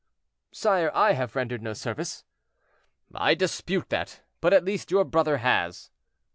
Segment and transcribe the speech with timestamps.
[0.51, 2.23] "Sire, I have rendered no service."
[3.13, 5.91] "I dispute that; but at least your brother has."